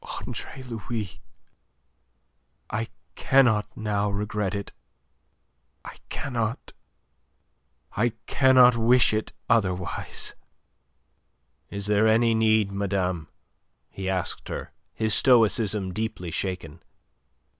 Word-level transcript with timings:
Andre 0.19 0.63
Louis, 0.63 1.21
I 2.71 2.87
cannot 3.13 3.67
now 3.77 4.09
regret 4.09 4.55
it. 4.55 4.71
I 5.85 5.97
cannot... 6.09 6.73
I 7.95 8.13
cannot 8.25 8.75
wish 8.75 9.13
it 9.13 9.31
otherwise." 9.47 10.33
"Is 11.69 11.85
there 11.85 12.07
any 12.07 12.33
need, 12.33 12.71
madame?" 12.71 13.27
he 13.91 14.09
asked 14.09 14.47
her, 14.47 14.71
his 14.91 15.13
stoicism 15.13 15.93
deeply 15.93 16.31
shaken. 16.31 16.81